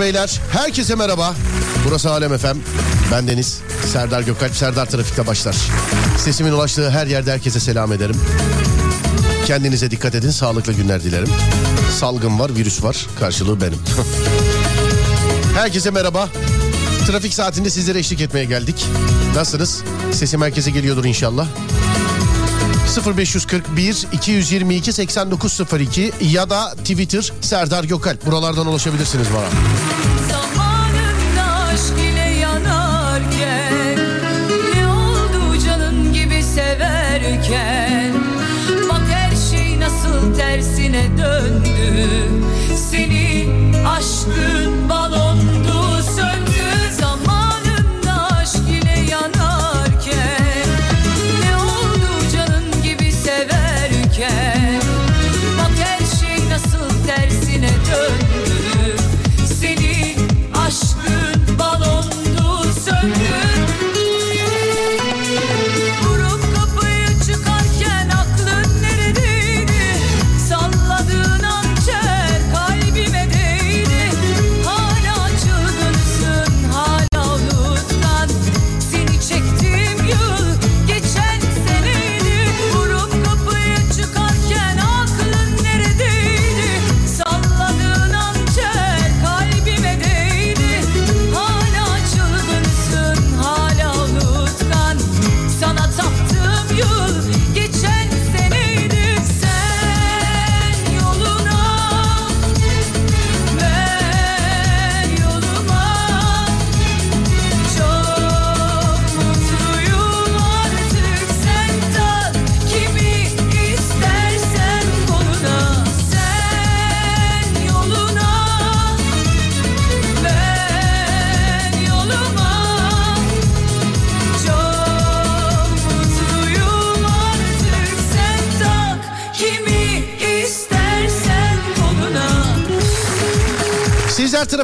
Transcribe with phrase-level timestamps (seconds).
[0.00, 1.34] Beyler herkese merhaba.
[1.86, 2.58] Burası Alem Efem.
[3.12, 3.60] Ben Deniz.
[3.92, 4.56] Serdar Gökalp.
[4.56, 5.56] Serdar Trafik'te başlar.
[6.18, 8.16] Sesimin ulaştığı her yerde herkese selam ederim.
[9.46, 10.30] Kendinize dikkat edin.
[10.30, 11.28] Sağlıklı günler dilerim.
[11.98, 13.06] Salgın var, virüs var.
[13.20, 13.78] Karşılığı benim.
[15.54, 16.28] herkese merhaba.
[17.06, 18.86] Trafik saatinde sizlere eşlik etmeye geldik.
[19.34, 19.82] Nasılsınız?
[20.12, 21.46] Sesim herkese geliyordur inşallah.
[22.96, 28.26] 0541 222 8902 ya da Twitter Serdar Gökalp.
[28.26, 29.48] Buralardan ulaşabilirsiniz bana.
[39.50, 41.68] Şey döndü
[42.90, 44.57] Senin aşkın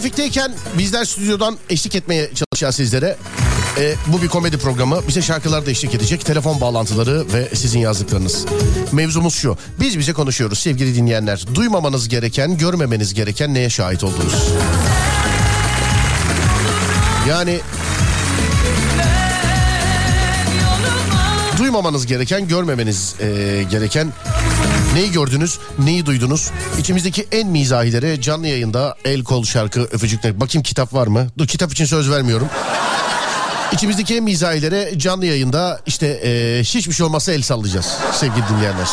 [0.04, 3.16] trafikteyken bizler stüdyodan eşlik etmeye çalışacağız sizlere.
[3.78, 5.00] Ee, bu bir komedi programı.
[5.08, 6.24] Bize şarkılar da eşlik edecek.
[6.24, 8.44] Telefon bağlantıları ve sizin yazdıklarınız.
[8.92, 9.56] Mevzumuz şu.
[9.80, 11.44] Biz bize konuşuyoruz sevgili dinleyenler.
[11.54, 14.34] Duymamanız gereken, görmemeniz gereken neye şahit oldunuz?
[17.28, 17.60] Yani
[21.58, 24.12] duymamanız gereken, görmemeniz e, gereken
[24.94, 26.50] neyi gördünüz, neyi duydunuz?
[26.78, 30.40] İçimizdeki en mizahilere canlı yayında el kol şarkı öpücükler.
[30.40, 31.26] Bakayım kitap var mı?
[31.38, 32.48] Dur kitap için söz vermiyorum.
[33.72, 38.88] İçimizdeki en mizahilere canlı yayında işte e, hiçbir şey olmazsa el sallayacağız sevgili dinleyenler.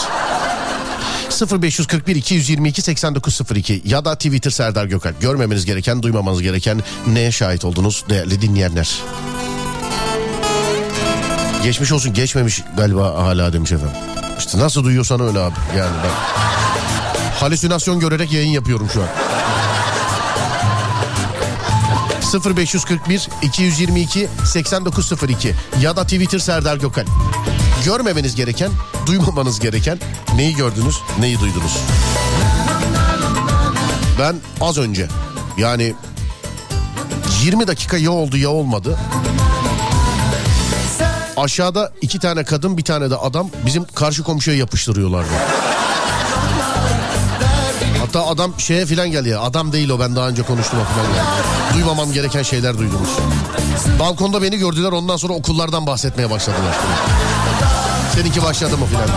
[1.61, 5.21] 0541 222 8902 ya da Twitter Serdar Gökalp.
[5.21, 9.01] Görmemeniz gereken, duymamanız gereken neye şahit oldunuz değerli dinleyenler?
[11.63, 14.10] Geçmiş olsun geçmemiş galiba hala demiş efendim.
[14.45, 15.55] İşte nasıl duyuyorsan öyle abi.
[15.77, 16.11] Yani ben
[17.39, 19.07] halüsinasyon görerek yayın yapıyorum şu an.
[22.55, 27.05] 0541 222 8902 ya da Twitter Serdar Gökal.
[27.85, 28.71] Görmemeniz gereken,
[29.07, 29.99] duymamanız gereken
[30.35, 31.77] neyi gördünüz, neyi duydunuz?
[34.19, 35.07] Ben az önce
[35.57, 35.93] yani
[37.43, 38.97] 20 dakika ya oldu ya olmadı.
[41.37, 45.29] Aşağıda iki tane kadın bir tane de adam bizim karşı komşuya yapıştırıyorlardı.
[47.99, 49.41] Hatta adam şeye filan geldi ya.
[49.41, 51.27] Adam değil o ben daha önce konuştum filan geldi.
[51.73, 53.09] Duymamam gereken şeyler duydunuz.
[53.99, 56.75] Balkonda beni gördüler ondan sonra okullardan bahsetmeye başladılar.
[58.15, 59.09] Seninki başladı mı filan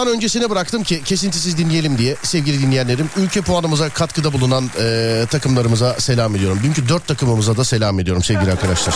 [0.00, 3.10] Aradan öncesine bıraktım ki kesintisiz dinleyelim diye sevgili dinleyenlerim.
[3.16, 6.60] Ülke puanımıza katkıda bulunan e, takımlarımıza selam ediyorum.
[6.62, 8.94] Dünkü dört takımımıza da selam ediyorum sevgili arkadaşlar.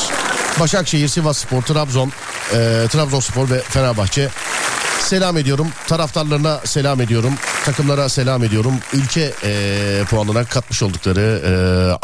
[0.60, 4.28] Başakşehir, Sivasspor, Trabzon, e, Trabzonspor ve Fenerbahçe.
[5.00, 5.68] Selam ediyorum.
[5.86, 7.34] Taraftarlarına selam ediyorum.
[7.64, 8.74] Takımlara selam ediyorum.
[8.92, 11.52] Ülke e, puanına katmış oldukları e,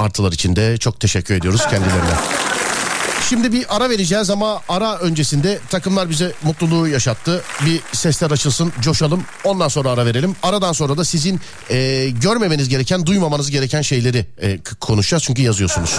[0.02, 2.49] artılar için de çok teşekkür ediyoruz kendilerine.
[3.30, 7.42] Şimdi bir ara vereceğiz ama ara öncesinde takımlar bize mutluluğu yaşattı.
[7.66, 9.24] Bir sesler açılsın, coşalım.
[9.44, 10.36] Ondan sonra ara verelim.
[10.42, 15.22] Aradan sonra da sizin e, görmemeniz gereken, duymamanız gereken şeyleri e, konuşacağız.
[15.22, 15.98] Çünkü yazıyorsunuz.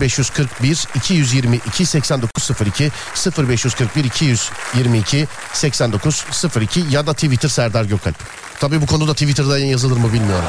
[0.00, 2.90] 0541 222 8902
[3.38, 8.41] 0541 222 8902 ya da Twitter Serdar Gökalp.
[8.60, 10.44] Tabii bu konuda Twitter'da yazılır mı bilmiyorum.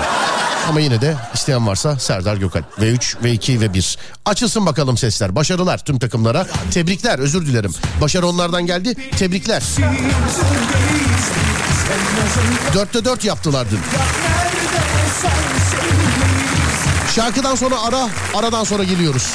[0.70, 2.66] Ama yine de isteyen varsa Serdar Gökalp.
[2.80, 3.98] V3, V2 ve 1.
[4.26, 5.36] Açılsın bakalım sesler.
[5.36, 6.48] Başarılar tüm takımlara.
[6.72, 7.74] Tebrikler özür dilerim.
[8.02, 8.96] Başarı onlardan geldi.
[9.18, 9.64] Tebrikler.
[12.74, 13.80] Dörtte dört yaptılar dün.
[17.16, 19.34] Şarkıdan sonra ara, aradan sonra geliyoruz.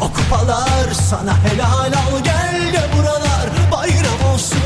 [0.00, 4.58] O kupalar sana helal al Gel de buralar bayram olsun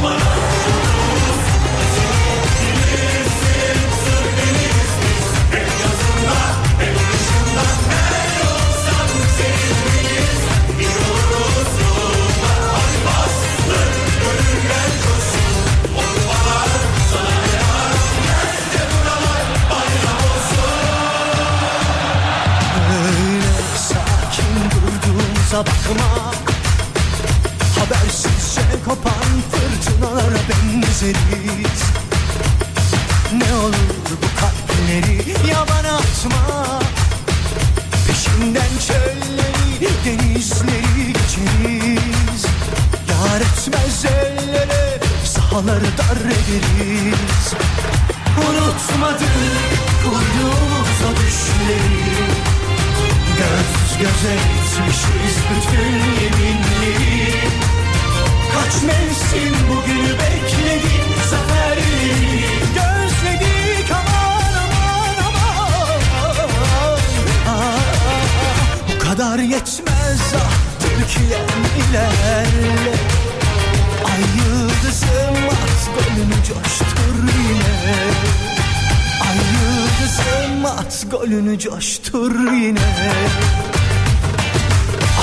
[25.54, 26.32] durduğumuza bakma.
[27.78, 31.82] Habersizce kopan fırtınalara benzeriz.
[33.32, 36.78] Ne olur bu kalpleri yabana atma.
[38.06, 42.46] Peşinden çölleri denizleri geçeriz.
[43.10, 47.54] Yar etmez ellere sahaları dar ederiz.
[48.38, 49.32] Unutmadık
[50.02, 52.53] kurduğumuz o düşleri
[53.38, 57.34] Göz göze etmişiz bütün yeminleri
[58.54, 66.98] Kaç mevsim bugünü bekledik zaferleri Gözledik aman aman aman.
[67.48, 67.78] Ah,
[68.94, 72.94] Bu kadar yetmez ah Türkiye'm ilerle.
[74.04, 77.16] Ay yıldızım at golünü coştur
[77.48, 78.14] yine
[79.54, 82.80] yıldızım at golünü coştur yine.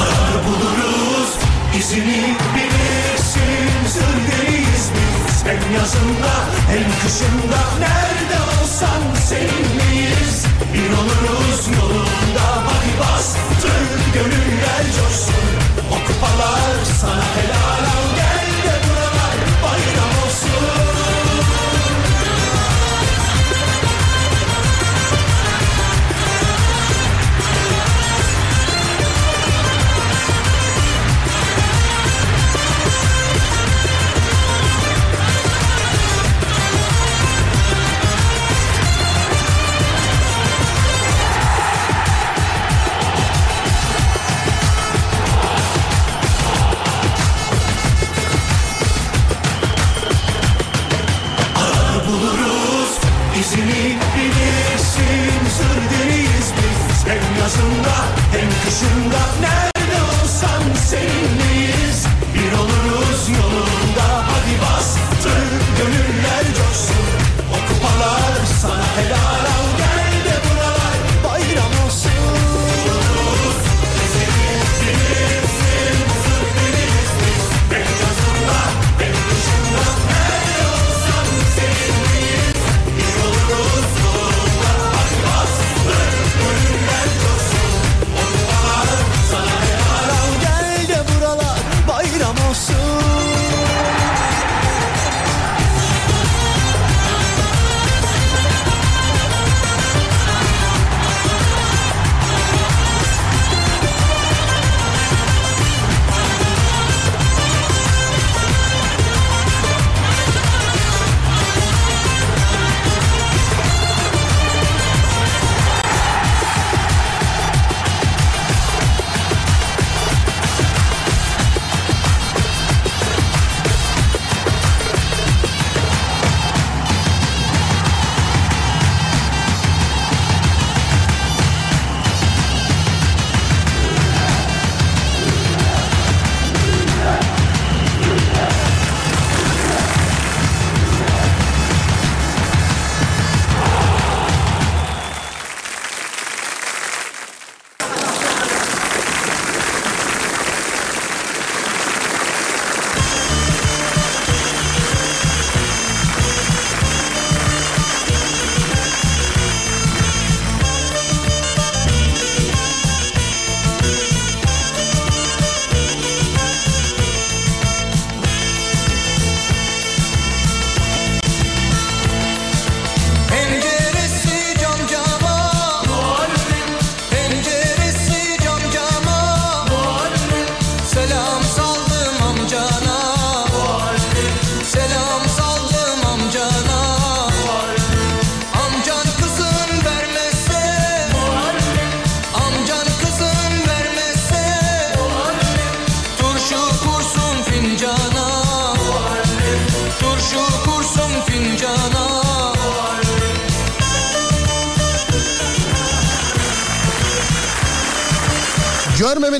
[0.01, 1.31] Arar buluruz
[1.79, 3.71] izini bilirsin.
[3.93, 6.33] Zırdeliyiz biz hem yazında
[6.69, 7.61] hem kışında.
[7.79, 13.81] Nerede olsan seninleyiz Bir oluruz yolunda hadi bastır
[14.13, 15.51] Gönüller coşsun.
[15.91, 18.40] O kupalar sana helal al Gel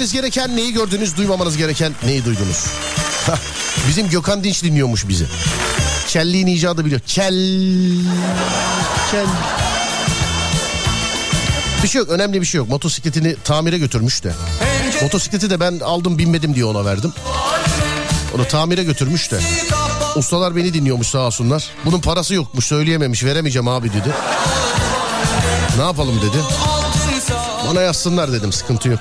[0.02, 2.66] Görmemeniz gereken neyi gördünüz, duymamanız gereken neyi duydunuz?
[3.88, 5.26] Bizim Gökhan Dinç dinliyormuş bizi.
[6.08, 7.02] Kelliğin icadı biliyor.
[7.08, 7.34] Kel.
[9.12, 9.26] Kel.
[11.84, 12.70] Bir şey yok, önemli bir şey yok.
[12.70, 14.34] Motosikletini tamire götürmüş de.
[15.02, 17.14] Motosikleti de ben aldım binmedim diye ona verdim.
[18.36, 19.40] Onu tamire götürmüş de.
[20.16, 21.70] Ustalar beni dinliyormuş sağ olsunlar.
[21.86, 24.12] Bunun parası yokmuş söyleyememiş veremeyeceğim abi dedi.
[25.78, 26.38] Ne yapalım dedi.
[27.70, 29.00] Bana yazsınlar dedim sıkıntı yok.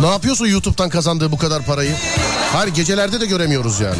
[0.00, 1.94] Ne yapıyorsun YouTube'dan kazandığı bu kadar parayı?
[2.52, 3.98] Hayır gecelerde de göremiyoruz yani.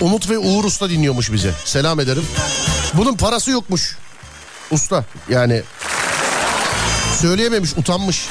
[0.00, 1.52] Umut ve Uğur Usta dinliyormuş bize.
[1.64, 2.26] Selam ederim.
[2.94, 3.96] Bunun parası yokmuş.
[4.70, 5.62] Usta yani
[7.20, 8.28] söyleyememiş utanmış.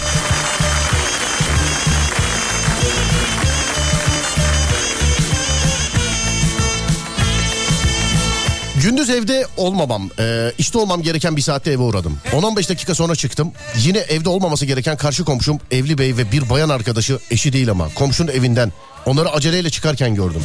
[8.82, 12.18] Gündüz evde olmamam, e, işte olmam gereken bir saatte eve uğradım.
[12.32, 13.52] 10-15 dakika sonra çıktım.
[13.78, 17.90] Yine evde olmaması gereken karşı komşum evli bey ve bir bayan arkadaşı eşi değil ama
[17.96, 18.72] komşunun evinden.
[19.06, 20.44] Onları aceleyle çıkarken gördüm.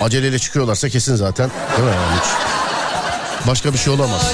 [0.00, 1.50] Aceleyle çıkıyorlarsa kesin zaten.
[1.76, 2.28] Değil mi yani hiç?
[3.46, 4.32] Başka bir şey olamaz.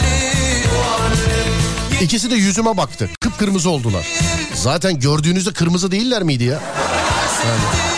[2.03, 3.11] İkisi de yüzüme baktı.
[3.21, 4.07] Kıpkırmızı oldular.
[4.55, 6.61] Zaten gördüğünüzde kırmızı değiller miydi ya?
[7.93, 7.96] O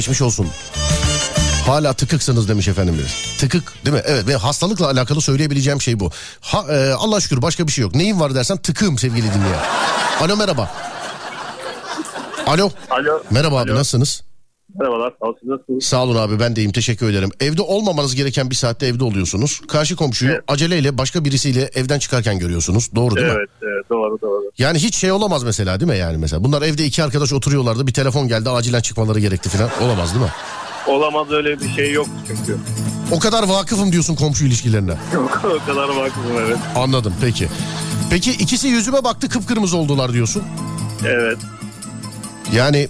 [0.00, 0.48] Geçmiş olsun.
[1.66, 3.38] Hala tıkıksınız demiş efendim biri.
[3.38, 4.02] Tıkık değil mi?
[4.06, 6.10] Evet ve hastalıkla alakalı söyleyebileceğim şey bu.
[6.40, 7.94] Ha, e, Allah şükür başka bir şey yok.
[7.94, 9.64] Neyin var dersen tıkığım sevgili dinleyen.
[10.20, 10.70] Alo merhaba.
[12.46, 12.70] Alo.
[12.90, 13.22] Alo.
[13.30, 13.78] Merhaba abi Alo.
[13.78, 14.22] nasılsınız?
[14.78, 15.12] Merhabalar.
[15.20, 15.36] Sağ olun.
[15.44, 15.84] Nasılsınız?
[15.84, 17.30] Sağ olun abi ben de iyiyim teşekkür ederim.
[17.40, 19.60] Evde olmamanız gereken bir saatte evde oluyorsunuz.
[19.68, 20.44] Karşı komşuyu Evet.
[20.48, 22.94] aceleyle başka birisiyle evden çıkarken görüyorsunuz.
[22.94, 23.32] Doğru değil mi?
[23.36, 23.90] Evet, evet.
[23.90, 24.42] Doğru, doğru.
[24.58, 26.44] Yani hiç şey olamaz mesela değil mi yani mesela?
[26.44, 29.70] Bunlar evde iki arkadaş oturuyorlardı bir telefon geldi acilen çıkmaları gerekti falan.
[29.82, 30.32] Olamaz değil mi?
[30.86, 32.56] Olamaz öyle bir şey yok çünkü.
[33.12, 34.90] O kadar vakıfım diyorsun komşu ilişkilerine.
[35.14, 36.56] Yok o kadar vakıfım evet.
[36.76, 37.48] Anladım peki.
[38.10, 40.42] Peki ikisi yüzüme baktı kıpkırmızı oldular diyorsun.
[41.06, 41.38] Evet.
[42.52, 42.88] Yani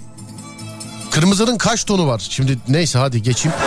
[1.11, 2.27] kırmızının kaç tonu var?
[2.29, 3.57] Şimdi neyse hadi geçeyim.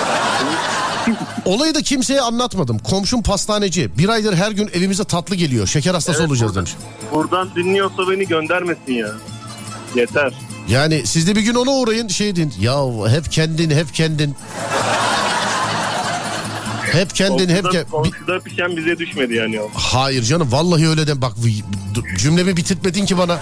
[1.45, 2.79] Olayı da kimseye anlatmadım.
[2.79, 3.99] Komşum pastaneci.
[3.99, 5.67] Bir aydır her gün evimize tatlı geliyor.
[5.67, 6.77] Şeker hastası Evet, olacağız burada- demiş.
[7.13, 9.09] Buradan dinliyorsa beni göndermesin ya.
[9.95, 10.33] Yeter.
[10.69, 12.55] Yani siz de bir gün ona uğrayın şey deyin.
[12.61, 12.75] Ya
[13.11, 14.37] hep kendin hep kendin.
[16.93, 17.91] Hep kendin hep kendin.
[17.91, 19.61] komşuda pişen bize düşmedi yani.
[19.75, 21.23] Hayır canım vallahi öyle dem.
[21.23, 21.33] Bak
[22.19, 23.39] cümlemi bitirtmedin ki bana.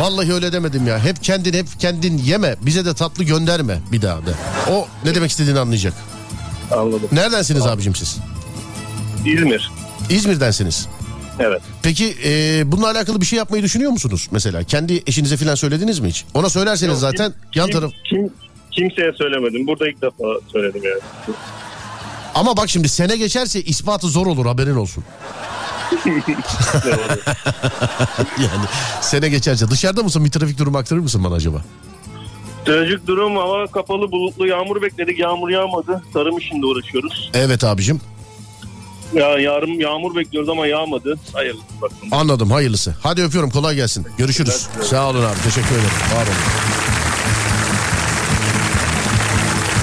[0.00, 0.98] Vallahi öyle demedim ya.
[1.04, 2.56] Hep kendin hep kendin yeme.
[2.62, 4.30] Bize de tatlı gönderme bir daha de.
[4.70, 5.94] O ne demek istediğini anlayacak.
[6.70, 7.08] Anladım.
[7.12, 8.16] Neredensiniz abicim siz?
[9.26, 9.70] İzmir.
[10.10, 10.86] İzmir'densiniz.
[11.38, 11.62] Evet.
[11.82, 14.64] Peki e, bununla alakalı bir şey yapmayı düşünüyor musunuz mesela?
[14.64, 16.24] Kendi eşinize falan söylediniz mi hiç?
[16.34, 17.92] Ona söylerseniz Yok, zaten kim- yan taraf...
[18.10, 18.30] Kim,
[18.72, 19.66] kimseye söylemedim.
[19.66, 21.00] Burada ilk defa söyledim yani.
[22.34, 25.04] Ama bak şimdi sene geçerse ispatı zor olur haberin olsun.
[28.38, 28.64] Yani
[29.00, 29.70] sene geçerse.
[29.70, 30.24] Dışarıda mısın?
[30.24, 31.62] Bir trafik durumu aktarır mısın bana acaba?
[32.64, 35.18] Trajik durum hava kapalı bulutlu yağmur bekledik.
[35.18, 36.02] Yağmur yağmadı.
[36.12, 37.30] Tarım işinde uğraşıyoruz.
[37.34, 38.00] Evet abicim.
[39.14, 41.14] Ya yarın yağmur bekliyoruz ama yağmadı.
[41.32, 42.08] Hayırlısı bakalım.
[42.12, 42.94] Anladım hayırlısı.
[43.02, 44.06] Hadi öpüyorum kolay gelsin.
[44.18, 44.66] Görüşürüz.
[44.90, 45.90] Sağ olun abi teşekkür ederim.
[46.16, 46.34] Var olun.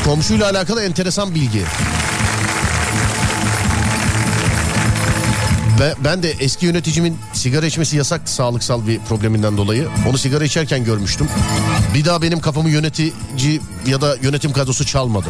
[0.06, 1.64] Komşuyla alakalı enteresan bilgi.
[5.84, 9.88] Ve ben de eski yöneticimin sigara içmesi yasak sağlıksal bir probleminden dolayı.
[10.10, 11.28] Onu sigara içerken görmüştüm.
[11.94, 13.14] Bir daha benim kafamı yönetici
[13.86, 15.30] ya da yönetim kadrosu çalmadı.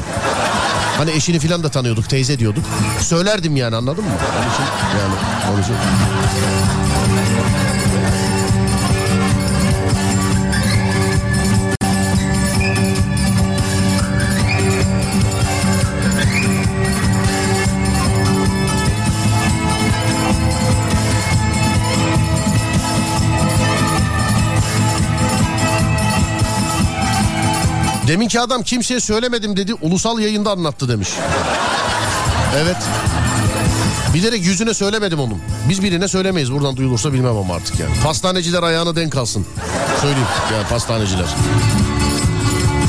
[0.97, 2.65] Hani eşini filan da tanıyorduk, teyze diyorduk.
[2.99, 4.11] Söylerdim yani anladın mı?
[4.39, 4.63] Onun için
[4.99, 5.15] yani
[5.53, 6.92] onun için.
[28.07, 29.73] Deminki adam kimseye söylemedim dedi.
[29.73, 31.09] Ulusal yayında anlattı demiş.
[32.57, 32.77] Evet.
[34.13, 35.37] Bilerek yüzüne söylemedim onun.
[35.69, 36.53] Biz birine söylemeyiz.
[36.53, 37.91] Buradan duyulursa bilmem ama artık yani.
[38.03, 39.45] Pastaneciler ayağına denk alsın.
[40.01, 41.25] Söyleyeyim yani pastaneciler.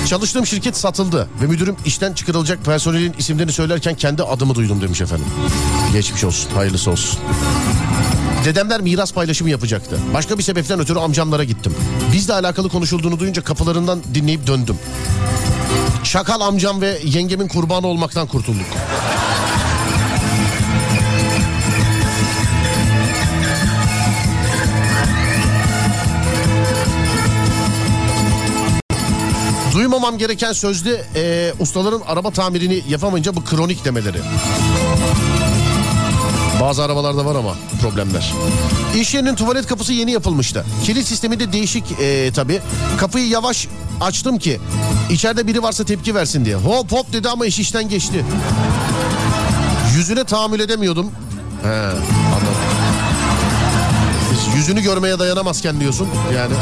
[0.09, 5.27] Çalıştığım şirket satıldı ve müdürüm işten çıkarılacak personelin isimlerini söylerken kendi adımı duydum demiş efendim.
[5.92, 7.20] Geçmiş olsun, hayırlısı olsun.
[8.44, 9.98] Dedemler miras paylaşımı yapacaktı.
[10.14, 11.74] Başka bir sebepten ötürü amcamlara gittim.
[12.12, 14.78] Bizle alakalı konuşulduğunu duyunca kapılarından dinleyip döndüm.
[16.04, 18.66] Şakal amcam ve yengemin kurbanı olmaktan kurtulduk.
[29.74, 34.18] Duymamam gereken sözde e, ustaların araba tamirini yapamayınca bu kronik demeleri.
[36.60, 38.32] Bazı arabalarda var ama problemler.
[38.96, 40.64] İş yerinin tuvalet kapısı yeni yapılmıştı.
[40.84, 42.60] Kilit sistemi de değişik e, tabii.
[42.98, 43.68] Kapıyı yavaş
[44.00, 44.60] açtım ki
[45.10, 46.56] içeride biri varsa tepki versin diye.
[46.56, 48.24] Hop hop dedi ama iş işten geçti.
[49.96, 51.10] Yüzüne tahammül edemiyordum.
[51.62, 52.54] He anladım.
[54.56, 56.54] Yüzünü görmeye dayanamazken diyorsun yani.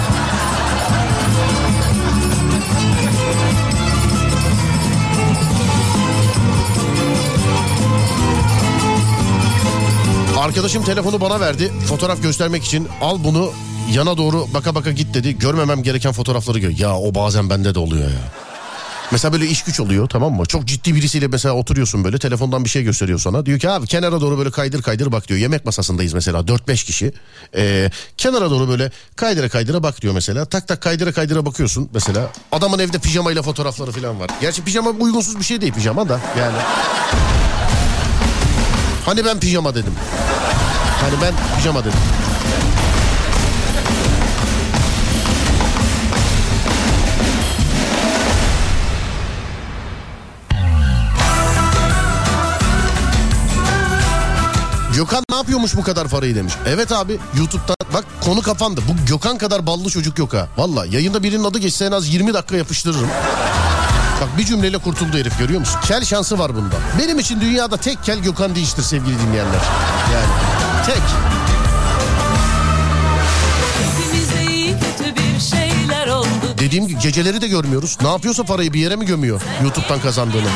[10.43, 13.53] Arkadaşım telefonu bana verdi fotoğraf göstermek için al bunu
[13.93, 15.39] yana doğru baka baka git dedi.
[15.39, 16.71] Görmemem gereken fotoğrafları gör.
[16.71, 18.33] Ya o bazen bende de oluyor ya.
[19.13, 20.47] Mesela böyle iş güç oluyor tamam mı?
[20.47, 23.47] Çok ciddi birisiyle mesela oturuyorsun böyle telefondan bir şey gösteriyor sana.
[23.47, 25.41] Diyor ki abi kenara doğru böyle kaydır kaydır bak diyor.
[25.41, 27.13] Yemek masasındayız mesela 4-5 kişi.
[27.57, 30.45] Ee, kenara doğru böyle kaydıra kaydıra bak diyor mesela.
[30.45, 32.33] Tak tak kaydıra kaydıra bakıyorsun mesela.
[32.53, 34.31] Adamın evde pijamayla fotoğrafları falan var.
[34.41, 36.57] Gerçi pijama uygunsuz bir şey değil pijama da yani.
[39.07, 39.93] Hani ben pijama dedim.
[41.01, 41.99] Hani ben pijama dedim.
[54.95, 56.55] Gökhan ne yapıyormuş bu kadar parayı demiş.
[56.67, 58.81] Evet abi YouTube'dan bak konu kapandı.
[58.89, 60.49] Bu Gökhan kadar ballı çocuk yok ha.
[60.57, 63.09] Valla yayında birinin adı geçse en az 20 dakika yapıştırırım.
[64.23, 65.81] Bak bir cümleyle kurtuldu herif görüyor musun?
[65.85, 66.75] Kel şansı var bunda.
[66.99, 69.61] Benim için dünyada tek kel Gökhan değiştir sevgili dinleyenler.
[70.15, 70.27] Yani
[70.87, 71.03] tek.
[76.59, 77.99] Dediğim gibi geceleri de görmüyoruz.
[78.03, 80.49] Ne yapıyorsa parayı bir yere mi gömüyor YouTube'dan kazandığını?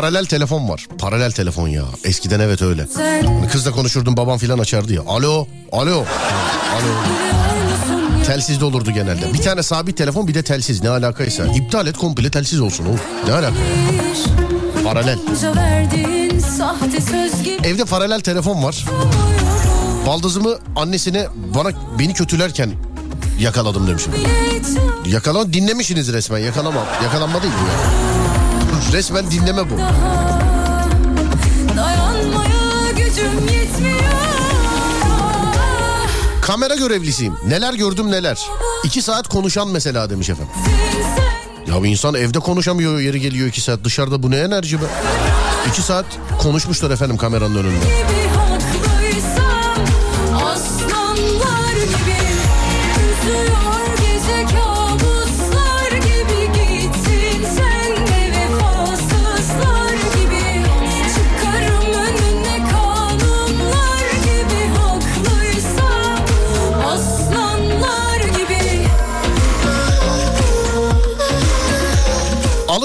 [0.00, 0.86] Paralel telefon var.
[0.98, 1.84] Paralel telefon ya.
[2.04, 2.86] Eskiden evet öyle.
[3.26, 5.02] Hani kızla konuşurdum babam filan açardı ya.
[5.06, 5.94] Alo, alo.
[5.94, 6.04] Alo.
[8.26, 9.32] Telsizde olurdu genelde.
[9.32, 11.44] Bir tane sabit telefon bir de telsiz ne alakaysa.
[11.46, 13.00] İptal et komple telsiz olsun oğlum.
[13.26, 13.54] Ne alaka?
[14.84, 15.18] Paralel.
[17.64, 18.84] Evde paralel telefon var.
[20.06, 22.70] Baldızımı annesine bana beni kötülerken
[23.40, 24.12] yakaladım demişim.
[25.06, 26.80] Yakalan dinlemişsiniz resmen yakalama.
[27.04, 28.07] Yakalanma değil bu ya.
[28.92, 29.74] Resmen dinleme bu.
[36.42, 37.34] Kamera görevlisiyim.
[37.48, 38.38] Neler gördüm neler.
[38.84, 40.52] İki saat konuşan mesela demiş efendim.
[41.66, 43.84] Ya bir insan evde konuşamıyor yeri geliyor iki saat.
[43.84, 44.84] Dışarıda bu ne enerji be?
[45.68, 46.06] İki saat
[46.42, 47.84] konuşmuşlar efendim kameranın önünde.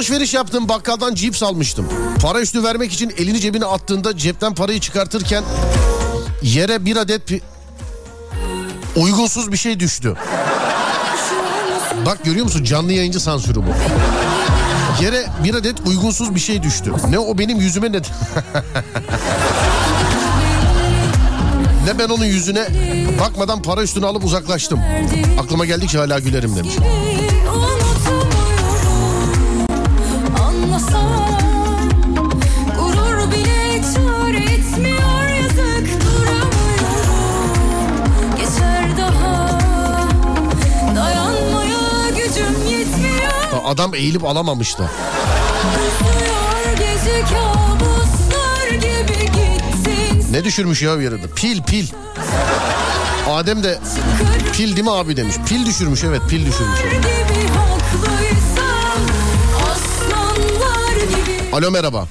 [0.04, 1.89] Alışveriş yaptım bakkaldan cips almıştım.
[2.22, 5.44] Para üstü vermek için elini cebine attığında cepten parayı çıkartırken
[6.42, 7.42] yere bir adet pi-
[8.96, 10.16] uygunsuz bir şey düştü.
[12.06, 13.66] Bak görüyor musun canlı yayıncı sansürü bu.
[15.04, 16.94] Yere bir adet uygunsuz bir şey düştü.
[17.10, 17.98] Ne o benim yüzüme ne...
[21.86, 22.68] ne ben onun yüzüne
[23.20, 24.80] bakmadan para üstüne alıp uzaklaştım.
[25.39, 26.74] Aklıma geldikçe hala gülerim demiş.
[43.65, 44.89] Adam eğilip alamamış da.
[45.73, 51.28] Üzüyor gece kabuslar gibi gittin Ne düşürmüş ya bir arada?
[51.36, 51.88] Pil pil.
[53.30, 53.80] Adem de
[54.54, 55.36] pil değil mi abi demiş.
[55.49, 56.80] Pil düşürmüş evet pil düşürmüş.
[61.54, 62.08] Alo merhaba.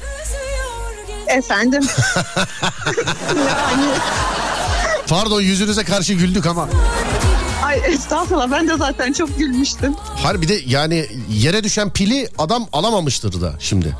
[1.26, 1.82] Efendim.
[2.16, 3.86] yani
[5.08, 6.68] Pardon yüzünüze karşı güldük ama.
[7.62, 9.94] Ay estağfurullah ben de zaten çok gülmüştüm.
[10.22, 13.96] Harbi de yani yere düşen pili adam alamamıştır da şimdi.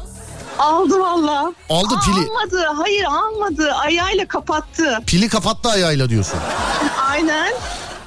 [0.59, 1.53] Aldı valla.
[1.71, 2.15] Aldı pili.
[2.31, 2.67] Almadı.
[2.83, 3.73] Hayır almadı.
[3.73, 4.99] Ayağıyla kapattı.
[5.07, 6.39] Pili kapattı ayağıyla diyorsun.
[7.11, 7.53] Aynen.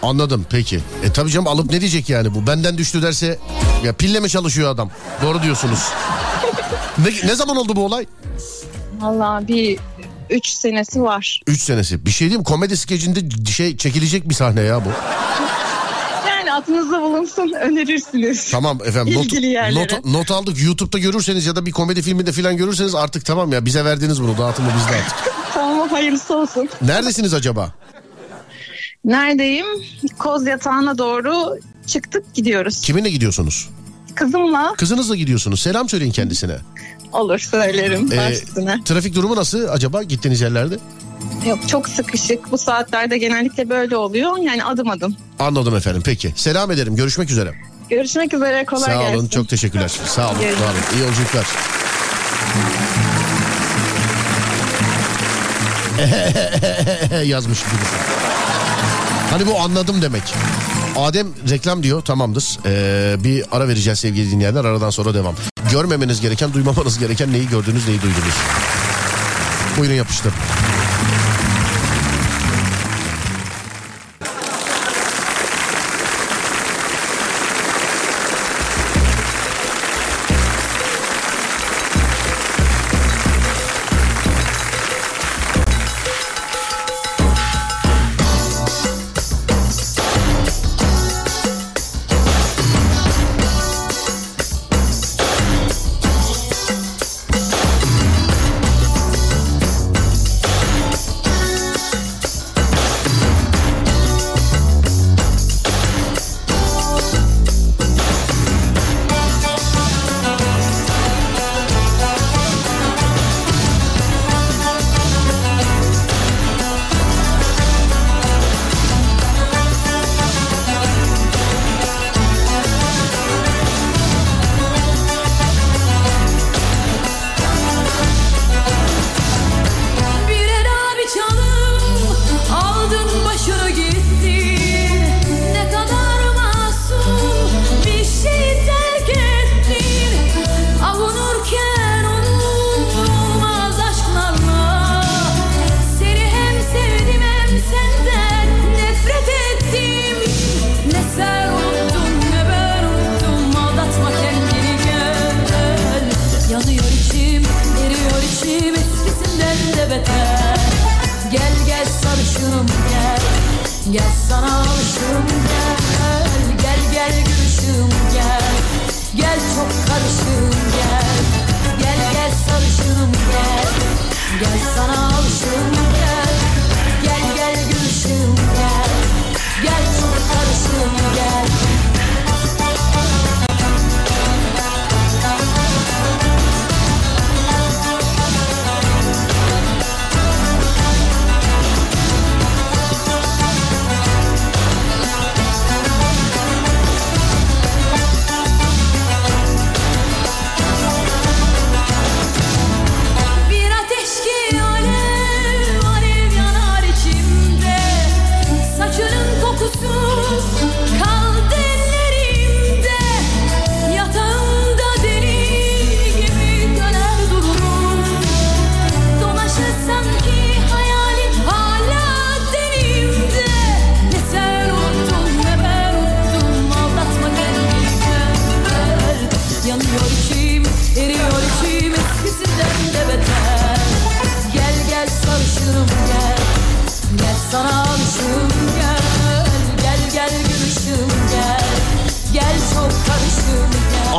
[0.03, 0.79] Anladım peki.
[1.03, 2.47] E tabii canım alıp ne diyecek yani bu?
[2.47, 3.39] Benden düştü derse
[3.83, 4.89] ya pille mi çalışıyor adam?
[5.21, 5.79] Doğru diyorsunuz.
[6.97, 8.05] ne, ne zaman oldu bu olay?
[9.01, 9.79] Valla bir
[10.29, 11.41] üç senesi var.
[11.47, 12.05] 3 senesi.
[12.05, 14.89] Bir şey diyeyim komedi skecinde şey çekilecek bir sahne ya bu.
[16.29, 18.51] Yani aklınızda bulunsun önerirsiniz.
[18.51, 19.95] Tamam efendim not, İlgili yerlere.
[19.95, 20.63] not, not aldık.
[20.63, 24.37] YouTube'da görürseniz ya da bir komedi filminde falan görürseniz artık tamam ya bize verdiniz bunu
[24.37, 25.33] dağıtımı bizde artık.
[25.53, 26.69] Tamam hayırlısı olsun.
[26.81, 27.73] Neredesiniz acaba?
[29.05, 29.65] Neredeyim?
[30.17, 31.57] Koz yatağına doğru
[31.87, 32.81] çıktık gidiyoruz.
[32.81, 33.69] Kiminle gidiyorsunuz?
[34.15, 35.61] Kızımla Kızınızla gidiyorsunuz.
[35.61, 36.57] Selam söyleyin kendisine.
[37.15, 38.79] Olur söylerim Ee, baş üstüne.
[38.85, 40.77] trafik durumu nasıl acaba gittiğiniz yerlerde?
[41.45, 42.51] Yok çok sıkışık.
[42.51, 44.37] Bu saatlerde genellikle böyle oluyor.
[44.37, 45.15] Yani adım adım.
[45.39, 46.33] Anladım efendim peki.
[46.35, 47.53] Selam ederim görüşmek üzere.
[47.89, 48.65] Görüşmek üzere.
[48.65, 49.17] Kolay Sağ gelsin.
[49.17, 49.91] olun çok teşekkürler.
[50.05, 50.39] Sağ olun.
[50.39, 50.61] Görüşürüz.
[50.63, 50.97] Var olun.
[50.97, 51.45] İyi yolculuklar.
[57.25, 57.95] yazmış birisi.
[59.31, 60.23] Hani bu anladım demek.
[60.95, 62.59] Adem reklam diyor tamamdır.
[62.65, 65.35] Ee, bir ara vereceğiz sevgili dinleyenler aradan sonra devam.
[65.75, 68.35] Görmemeniz gereken duymamanız gereken neyi gördünüz neyi duydunuz.
[69.77, 70.33] Buyurun yapıştır.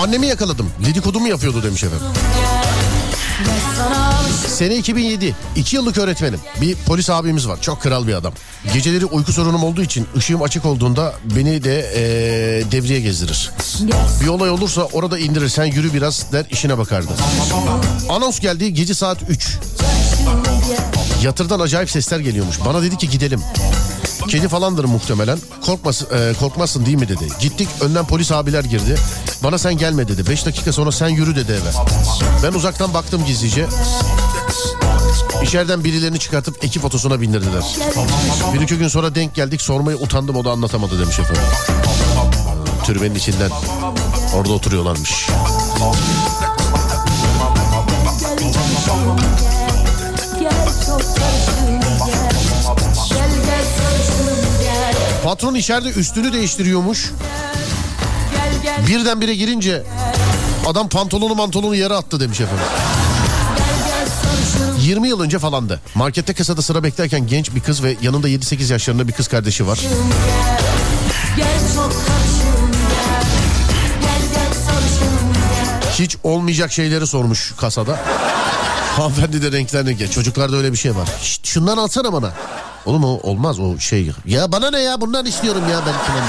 [0.06, 0.70] Annemi yakaladım.
[0.86, 2.06] Dedikodumu yapıyordu demiş efendim.
[4.48, 5.34] Sene 2007.
[5.56, 6.40] 2 yıllık öğretmenim.
[6.60, 7.60] Bir polis abimiz var.
[7.60, 8.32] Çok kral bir adam.
[8.74, 13.50] Geceleri uyku sorunum olduğu için ışığım açık olduğunda beni de eee, devriye gezdirir.
[14.22, 15.48] Bir olay olursa orada indirir.
[15.48, 17.12] Sen yürü biraz der işine bakardı.
[18.08, 19.42] Anons geldi gece saat 3.
[19.42, 22.56] sarışınım gel Yatırdan acayip sesler geliyormuş.
[22.64, 23.40] Bana dedi ki gidelim.
[24.28, 25.38] Kedi falandır muhtemelen.
[25.66, 27.28] Korkmas, e, korkmazsın değil mi dedi.
[27.40, 28.96] Gittik önden polis abiler girdi.
[29.42, 30.26] Bana sen gelme dedi.
[30.30, 31.84] 5 dakika sonra sen yürü dedi eve.
[32.42, 33.66] Ben uzaktan baktım gizlice.
[35.42, 37.64] İçeriden birilerini çıkartıp ekip otosuna bindirdiler.
[38.54, 41.42] Bir iki gün sonra denk geldik sormaya utandım o da anlatamadı demiş efendim.
[42.84, 43.50] Türbenin içinden
[44.34, 45.26] orada oturuyorlarmış.
[55.26, 57.10] Patron içeride üstünü değiştiriyormuş.
[58.88, 59.82] Birdenbire girince
[60.66, 62.64] adam pantolonu mantolonu yere attı demiş efendim.
[63.56, 65.80] gel sarışınım 20 yıl önce falandı.
[65.94, 69.80] Markette kasada sıra beklerken genç bir kız ve yanında 7-8 yaşlarında bir kız kardeşi var.
[75.98, 78.00] Hiç olmayacak şeyleri sormuş kasada.
[78.96, 80.12] Hanımefendi de renklerini geç.
[80.12, 81.08] Çocuklarda öyle bir şey var.
[81.22, 82.32] Şşt, şundan alsana bana.
[82.86, 84.10] Oğlum o olmaz o şey.
[84.26, 86.24] Ya bana ne ya bundan istiyorum ya ben falan.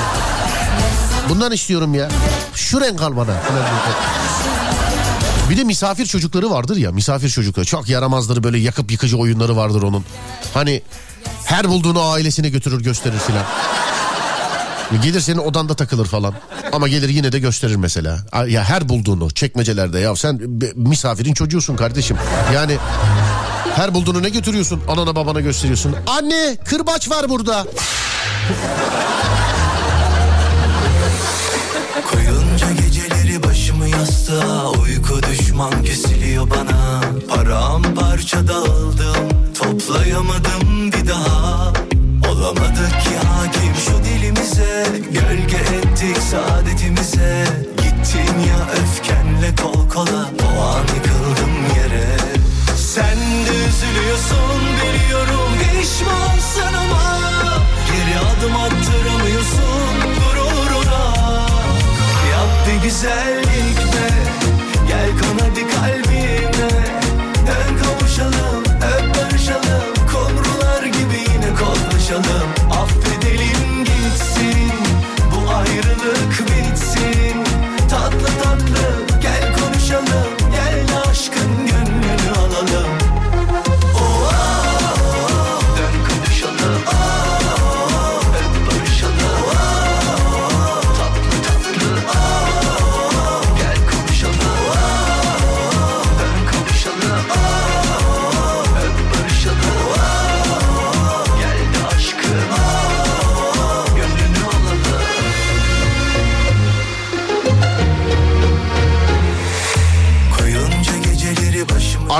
[1.29, 2.09] Bundan istiyorum ya.
[2.55, 3.33] Şu renk al bana.
[5.49, 9.81] Bir de misafir çocukları vardır ya misafir çocukları çok yaramazdır böyle yakıp yıkıcı oyunları vardır
[9.81, 10.05] onun.
[10.53, 10.81] Hani
[11.45, 13.43] her bulduğunu ailesine götürür gösterir filan.
[15.03, 16.33] Gelir senin odanda takılır falan.
[16.71, 18.19] Ama gelir yine de gösterir mesela.
[18.47, 20.39] Ya her bulduğunu çekmecelerde ya sen
[20.75, 22.17] misafirin çocuğusun kardeşim.
[22.53, 22.77] Yani
[23.75, 24.81] her bulduğunu ne götürüyorsun?
[24.87, 25.95] Anana babana gösteriyorsun.
[26.07, 27.65] Anne kırbaç var burada.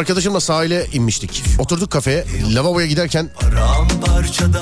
[0.08, 1.44] Arkadaşımla sahile inmiştik.
[1.60, 2.26] Oturduk kafeye.
[2.54, 3.30] Lavaboya giderken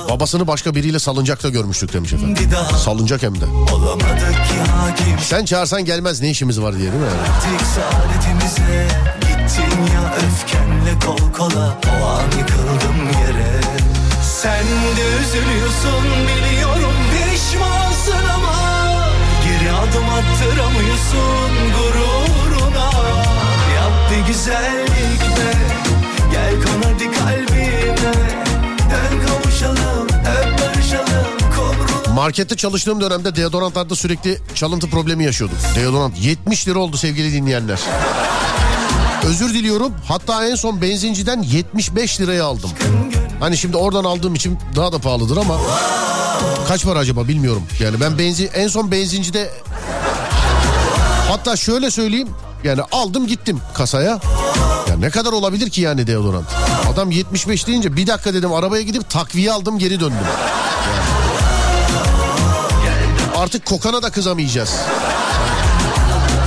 [0.09, 2.47] babasını başka biriyle salıncakta görmüştük demiş efendim.
[2.83, 3.45] Salıncak hem de.
[5.21, 7.09] Sen çağırsan gelmez ne işimiz var diye değil mi?
[10.17, 13.61] öfkenle kol kola O an yıkıldım yere
[14.41, 14.65] Sen
[14.97, 18.55] de üzülüyorsun biliyorum pişmansın ama
[19.43, 22.44] Geri adım attıramıyorsun gurur
[24.15, 25.21] bir güzellik
[26.31, 27.95] Gel kon hadi kalbime
[28.91, 35.57] Dön kavuşalım Hep barışalım Markette çalıştığım dönemde deodorantlarda sürekli çalıntı problemi yaşıyordum.
[35.75, 37.79] Deodorant 70 lira oldu sevgili dinleyenler.
[39.23, 39.93] Özür diliyorum.
[40.07, 42.69] Hatta en son benzinciden 75 liraya aldım.
[43.39, 45.57] Hani şimdi oradan aldığım için daha da pahalıdır ama
[46.67, 47.63] kaç para acaba bilmiyorum.
[47.79, 49.51] Yani ben benzin en son benzincide
[51.29, 52.29] hatta şöyle söyleyeyim
[52.65, 54.19] yani aldım gittim kasaya.
[54.89, 56.45] Ya ne kadar olabilir ki yani deodorant?
[56.93, 60.17] Adam 75 deyince bir dakika dedim arabaya gidip takviye aldım geri döndüm.
[63.37, 64.73] Artık kokana da kızamayacağız.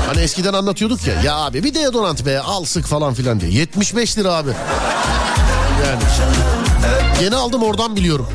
[0.07, 1.23] Hani eskiden anlatıyorduk ya.
[1.23, 3.51] Ya abi bir deodorant be al sık falan filan diye.
[3.51, 4.51] 75 lira abi.
[5.87, 6.03] Yani.
[7.23, 8.29] Yeni aldım oradan biliyorum.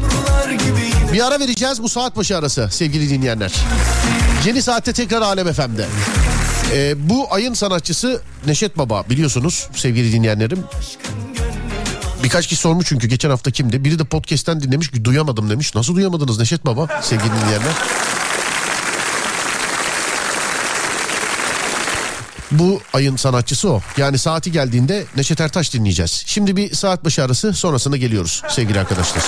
[1.14, 3.54] Bir ara vereceğiz bu saat başı arası sevgili dinleyenler.
[4.46, 5.86] Yeni saatte tekrar Alem FM'de.
[6.74, 10.64] Ee, bu ayın sanatçısı Neşet Baba biliyorsunuz sevgili dinleyenlerim.
[12.24, 13.84] Birkaç kişi sormuş çünkü geçen hafta kimdi?
[13.84, 15.76] Biri de podcast'ten dinlemiş duyamadım demiş.
[15.76, 17.74] Nasıl duyamadınız Neşet Baba sevgili dinleyenler?
[22.52, 23.82] Bu ayın sanatçısı o.
[23.98, 26.24] Yani saati geldiğinde Neşet Ertaş dinleyeceğiz.
[26.26, 29.24] Şimdi bir saat başı arası sonrasında geliyoruz sevgili arkadaşlar.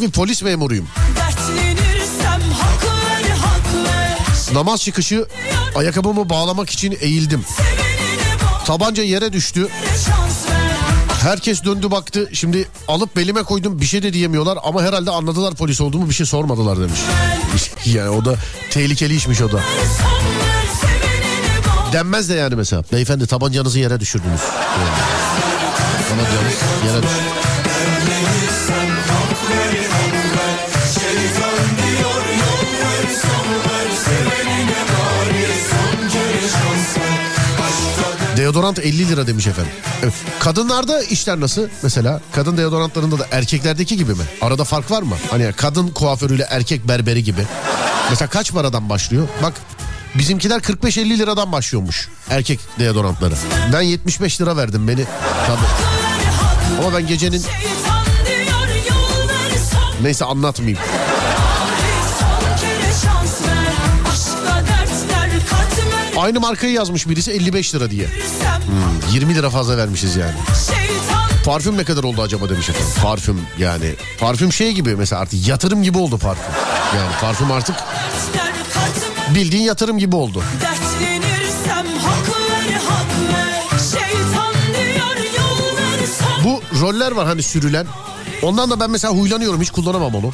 [0.00, 0.88] Abi polis memuruyum.
[1.16, 5.26] Dertlenirsem hak ver hak ver Namaz çıkışı
[5.74, 7.44] ayakkabımı bağlamak için eğildim.
[8.66, 9.68] Tabanca yere düştü.
[11.22, 12.30] Herkes döndü baktı.
[12.32, 16.26] Şimdi alıp belime koydum bir şey de diyemiyorlar ama herhalde anladılar polis olduğumu bir şey
[16.26, 17.00] sormadılar demiş.
[17.84, 18.34] yani o da
[18.70, 19.60] tehlikeli işmiş o da.
[21.92, 22.84] Denmez de yani mesela.
[22.92, 24.40] Beyefendi tabancanızı yere düşürdünüz.
[26.08, 26.54] Tabancanız
[26.86, 27.40] yere düştü.
[38.50, 39.72] Deodorant 50 lira demiş efendim.
[40.02, 40.12] Evet.
[40.40, 41.68] Kadınlarda işler nasıl?
[41.82, 44.22] Mesela kadın deodorantlarında da erkeklerdeki gibi mi?
[44.40, 45.16] Arada fark var mı?
[45.30, 47.46] Hani kadın kuaförüyle erkek berberi gibi.
[48.10, 49.28] Mesela kaç paradan başlıyor?
[49.42, 49.52] Bak
[50.14, 53.34] bizimkiler 45-50 liradan başlıyormuş erkek deodorantları.
[53.72, 55.04] Ben 75 lira verdim beni.
[55.46, 56.86] Tabii.
[56.86, 57.42] Ama ben gecenin
[60.02, 60.78] neyse anlatmayayım.
[66.20, 68.06] Aynı markayı yazmış birisi 55 lira diye.
[68.40, 68.62] Sen
[69.12, 70.34] 20 lira fazla vermişiz yani.
[71.44, 72.92] Parfüm ne kadar oldu acaba demiş efendim.
[73.02, 73.94] Parfüm yani.
[74.18, 76.54] Parfüm şey gibi mesela artık yatırım gibi oldu parfüm.
[76.96, 77.76] Yani parfüm artık
[79.34, 80.42] bildiğin yatırım gibi oldu.
[86.44, 87.86] Bu roller var hani sürülen.
[88.42, 90.32] Ondan da ben mesela huylanıyorum hiç kullanamam onu.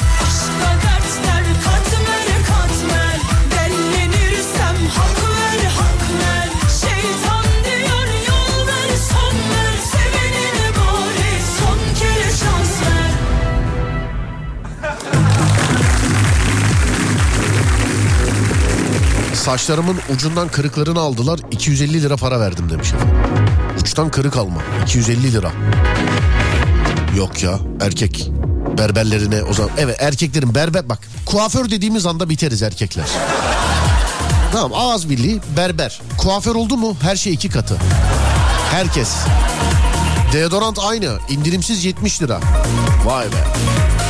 [19.47, 22.89] Saçlarımın ucundan kırıklarını aldılar 250 lira para verdim demiş.
[23.81, 25.53] Uçtan kırık alma 250 lira.
[27.17, 28.31] Yok ya erkek
[28.79, 33.07] berberlerine o zaman evet erkeklerin berber bak kuaför dediğimiz anda biteriz erkekler.
[34.53, 36.01] Tamam ağız birliği berber.
[36.19, 37.77] Kuaför oldu mu her şey iki katı.
[38.71, 39.15] Herkes.
[40.33, 42.41] Deodorant aynı indirimsiz 70 lira.
[43.05, 43.45] Vay be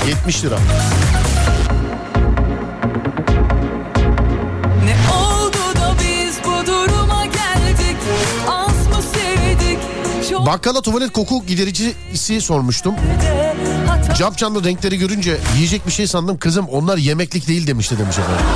[0.09, 0.59] 70 lira.
[10.47, 12.95] Bakkala tuvalet koku gidericisi sormuştum.
[12.95, 17.99] de hata Cap canlı renkleri görünce yiyecek bir şey sandım kızım onlar yemeklik değil demişti
[17.99, 18.47] demiş efendim.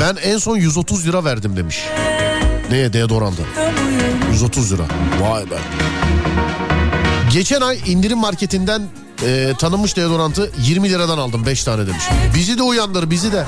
[0.00, 1.84] Ben en son 130 lira verdim demiş.
[2.70, 3.46] Neye bulamıyorum
[4.32, 4.82] 130 lira.
[5.20, 5.58] Vay be.
[7.32, 8.82] Geçen ay indirim marketinden
[9.26, 12.04] e, tanınmış deodorantı 20 liradan aldım 5 tane demiş.
[12.34, 13.44] Bizi de uyandır bizi de.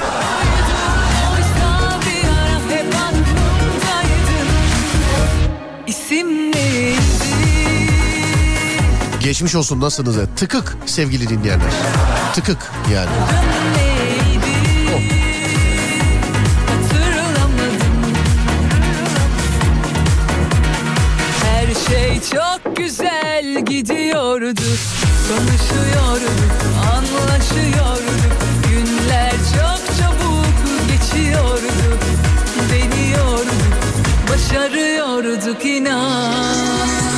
[9.27, 10.29] Geçmiş olsun nasılsınız?
[10.37, 11.73] Tıkık sevgili dinleyenler.
[12.35, 12.59] Tıkık
[12.93, 13.11] yani.
[21.89, 24.63] şey çok güzel gidiyordu.
[25.29, 26.31] Konuşuyorduk,
[26.95, 28.21] anlaşıyorduk.
[28.71, 30.47] Günler çok çabuk
[30.89, 31.99] geçiyordu.
[32.71, 33.63] Deniyorduk,
[34.31, 37.16] başarıyorduk inan.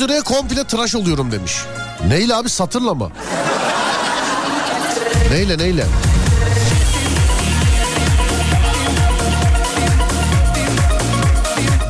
[0.00, 1.52] 30 liraya komple tıraş oluyorum demiş.
[2.08, 3.10] Neyle abi satırla mı?
[5.30, 5.84] Neyle neyle?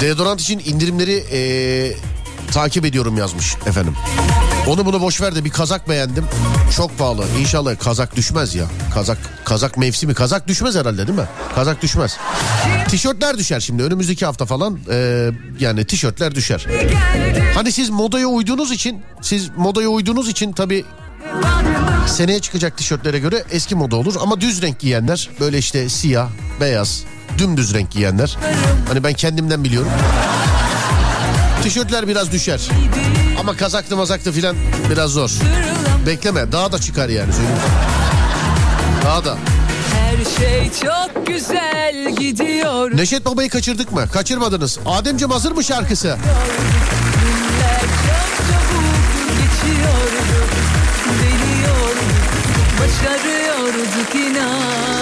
[0.01, 1.97] Deodorant için indirimleri eee,
[2.53, 3.95] takip ediyorum yazmış efendim.
[4.67, 6.25] Onu bunu boş ver de bir kazak beğendim.
[6.77, 7.25] Çok pahalı.
[7.41, 8.65] İnşallah kazak düşmez ya.
[8.95, 11.25] Kazak kazak mevsimi kazak düşmez herhalde değil mi?
[11.55, 12.17] Kazak düşmez.
[12.89, 14.79] Tişörtler düşer şimdi önümüzdeki hafta falan.
[14.91, 15.31] eee,
[15.61, 16.67] yani tişörtler düşer.
[17.55, 20.85] Hani siz modaya uyduğunuz için siz modaya uyduğunuz için tabii
[22.07, 26.29] seneye çıkacak tişörtlere göre eski moda olur ama düz renk giyenler böyle işte siyah,
[26.61, 27.03] beyaz,
[27.39, 28.37] dümdüz renk giyenler.
[28.89, 29.91] Hani ben kendimden biliyorum.
[31.63, 32.61] Tişörtler biraz düşer.
[33.41, 34.57] Ama kazaklı mazaklı filan
[34.91, 35.31] biraz zor.
[36.07, 37.59] Bekleme daha da çıkar yani söyleyeyim.
[39.05, 39.37] Daha da.
[39.95, 42.97] Her şey çok güzel gidiyor.
[42.97, 44.05] Neşet Baba'yı kaçırdık mı?
[44.13, 44.79] Kaçırmadınız.
[44.87, 46.07] Ademciğim hazır mı şarkısı?
[46.09, 50.47] Günler çok çabuk geçiyordu.
[51.21, 52.11] Deniyorduk,
[52.81, 55.00] başarıyorduk inan.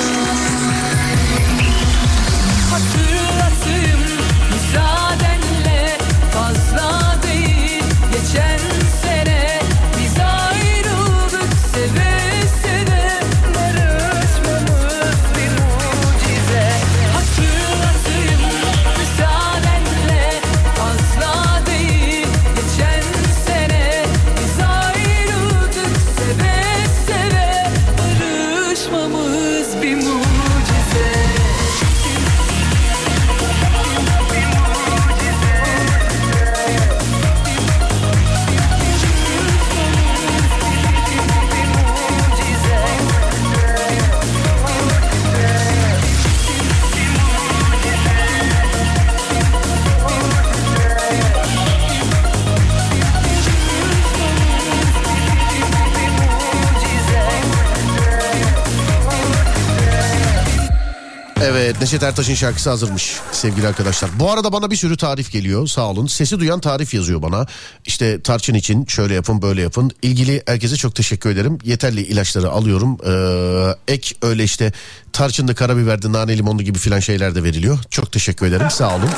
[61.43, 64.11] Evet Neşet Ertaş'ın şarkısı hazırmış sevgili arkadaşlar.
[64.19, 66.07] Bu arada bana bir sürü tarif geliyor sağ olun.
[66.07, 67.47] Sesi duyan tarif yazıyor bana.
[67.85, 69.91] İşte tarçın için şöyle yapın böyle yapın.
[70.03, 71.59] İlgili herkese çok teşekkür ederim.
[71.65, 72.99] Yeterli ilaçları alıyorum.
[73.07, 74.73] Ee, ek öyle işte
[75.13, 77.79] tarçınlı karabiberdi nane limonlu gibi filan şeyler de veriliyor.
[77.91, 79.11] Çok teşekkür ederim sağ olun.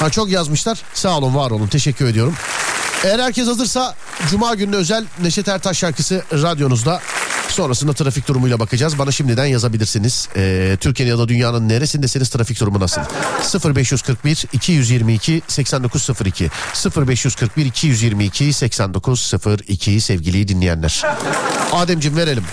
[0.00, 2.34] Ha, çok yazmışlar sağ olun var olun teşekkür ediyorum.
[3.04, 3.94] Eğer herkes hazırsa
[4.30, 7.00] Cuma gününe özel Neşet Ertaş şarkısı radyonuzda.
[7.52, 8.98] Sonrasında trafik durumuyla bakacağız.
[8.98, 10.28] Bana şimdiden yazabilirsiniz.
[10.36, 13.00] Ee, Türkiye'nin ya da dünyanın neresindesiniz trafik durumu nasıl?
[13.74, 16.50] 0541 222 8902
[16.96, 21.02] 0541 222 8902 sevgili dinleyenler.
[21.72, 22.44] Ademciğim verelim.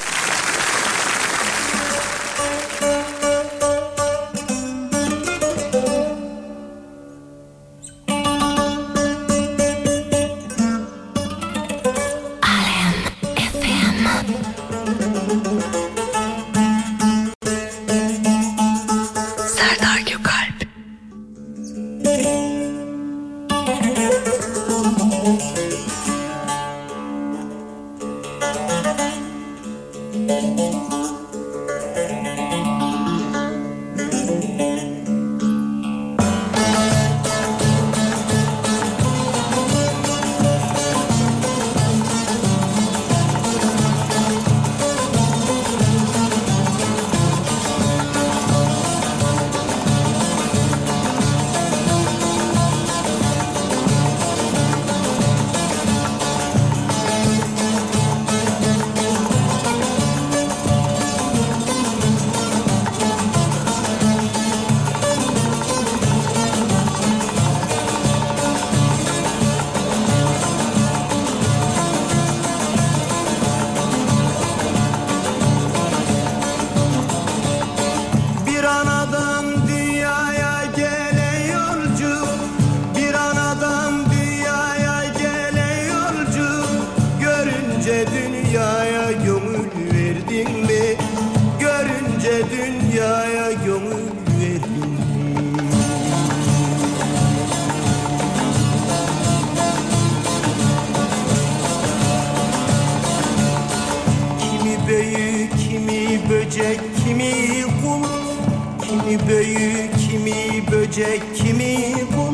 [109.09, 112.33] Kimi büyük, kimi böcek, kimi kul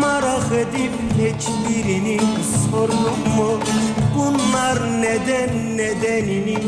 [0.00, 2.20] Merak edip hiçbirini
[2.70, 3.60] sordum mu?
[4.16, 6.58] Bunlar neden nedenini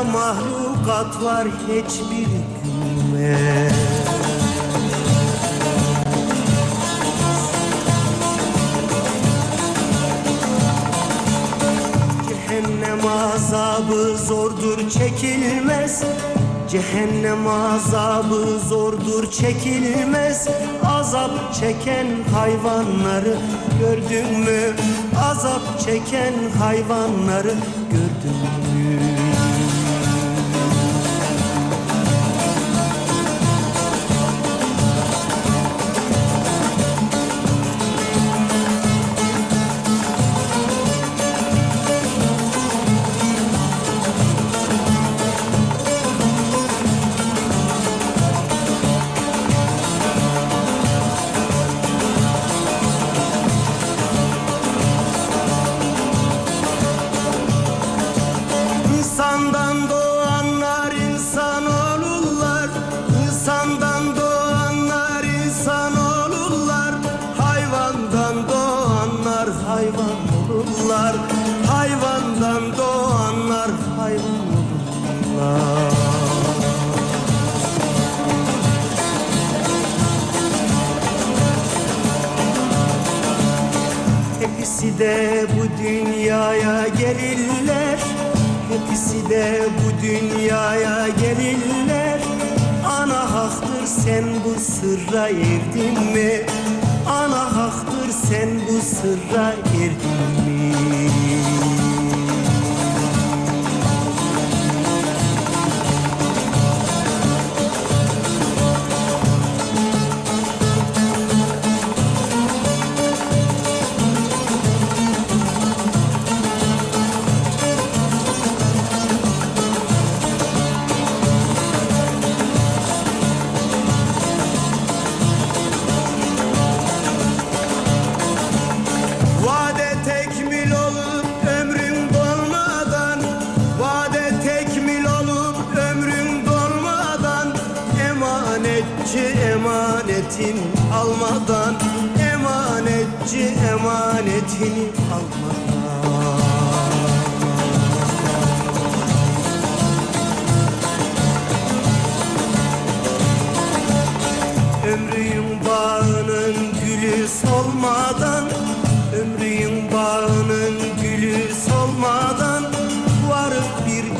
[0.00, 3.72] Bunca mahlukat var hiçbiri gülmez
[12.28, 16.04] Cehennem azabı zordur çekilmez
[16.70, 20.48] Cehennem azabı zordur çekilmez
[20.84, 23.36] Azap çeken hayvanları
[23.80, 24.76] gördün mü?
[25.30, 27.54] Azap çeken hayvanları
[27.90, 28.39] gördün mü?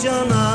[0.02, 0.49] cana.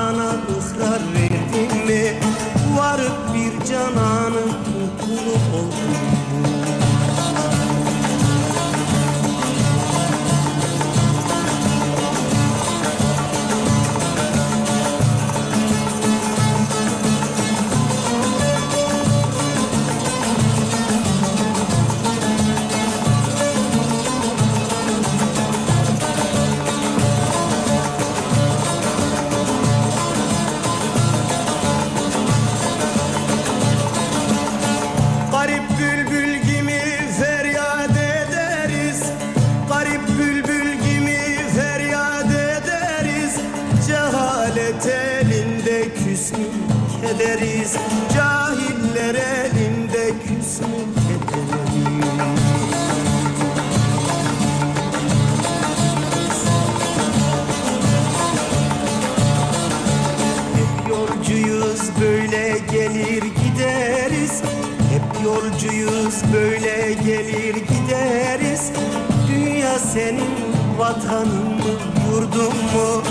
[70.86, 71.74] vatanın mı,
[72.12, 73.04] yurdun mu?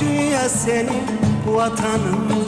[0.00, 1.02] Dünya senin
[1.46, 2.44] vatanın mı?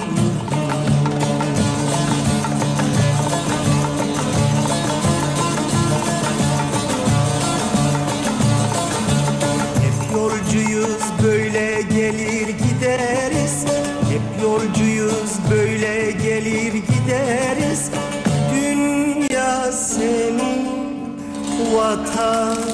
[9.83, 13.65] Hep yolcuyuz böyle gelir gideriz
[14.11, 17.91] Hep yolcuyuz böyle gelir gideriz
[18.55, 20.69] Dünya senin
[21.75, 22.70] vatanın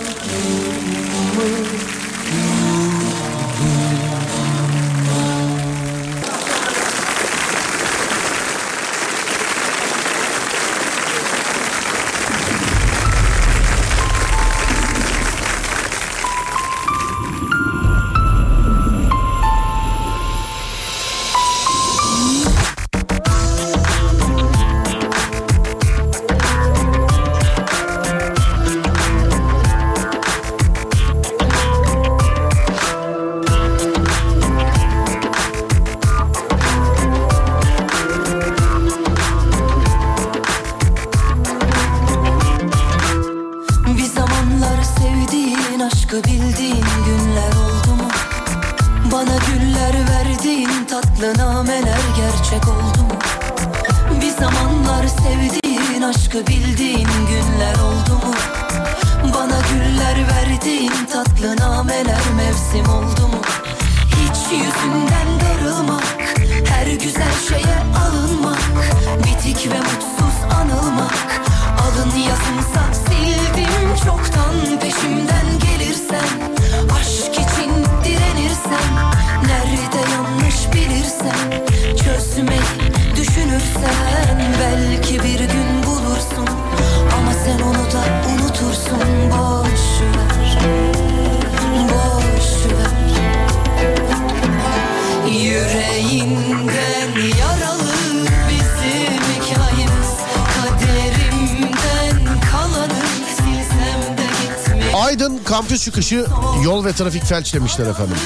[105.96, 106.26] akışı
[106.64, 108.16] yol ve trafik felçlemişler efendim.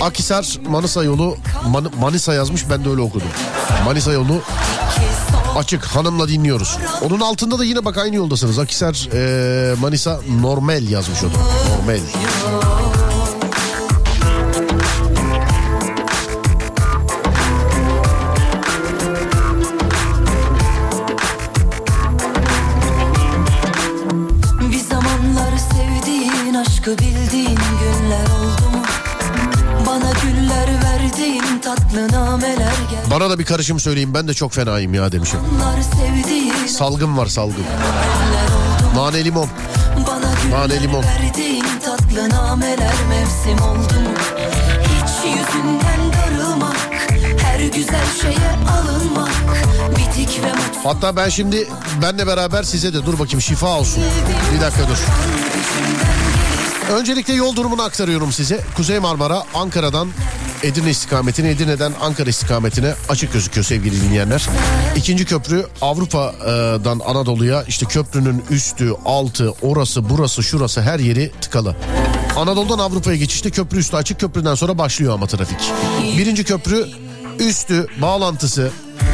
[0.00, 1.36] Akisar Manisa yolu
[1.68, 3.28] Man- Manisa yazmış ben de öyle okudum.
[3.84, 4.40] Manisa yolu
[5.56, 6.78] açık hanımla dinliyoruz.
[7.02, 8.58] Onun altında da yine bak aynı yoldasınız.
[8.58, 11.38] Akisar e, Manisa normal yazmış o da.
[11.76, 11.98] Normal.
[33.16, 35.40] Bana da bir karışım söyleyeyim ben de çok fenayım ya demişim.
[36.68, 37.64] Salgın var salgın.
[38.94, 39.48] Nane limon.
[40.50, 41.04] Nane limon.
[41.84, 44.10] tatlı nameler mevsim oldu mu?
[44.82, 46.76] Hiç yüzünden darılmak,
[47.42, 49.30] her güzel şeye alınmak,
[49.90, 50.84] bitik ve mutsuz.
[50.84, 51.68] Hatta ben şimdi
[52.02, 54.02] benle beraber size de dur bakayım şifa olsun.
[54.54, 54.98] Bir dakika dur.
[56.92, 58.60] Öncelikle yol durumunu aktarıyorum size.
[58.76, 60.08] Kuzey Marmara Ankara'dan
[60.62, 64.46] Edirne istikametine, Edirne'den Ankara istikametine açık gözüküyor sevgili dinleyenler.
[64.96, 71.76] İkinci köprü Avrupa'dan Anadolu'ya işte köprünün üstü, altı, orası, burası, şurası her yeri tıkalı.
[72.36, 75.58] Anadolu'dan Avrupa'ya geçişte köprü üstü açık köprüden sonra başlıyor ama trafik.
[76.18, 76.86] Birinci köprü
[77.38, 78.70] üstü bağlantısı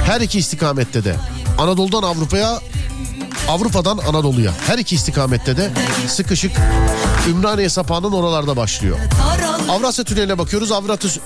[0.07, 1.14] her iki istikamette de
[1.59, 2.61] Anadolu'dan Avrupa'ya
[3.49, 5.70] Avrupa'dan Anadolu'ya her iki istikamette de
[6.09, 6.53] sıkışık
[7.30, 8.98] Ümraniye sapağının oralarda başlıyor.
[9.68, 10.72] Avrasya Tüneli'ne bakıyoruz.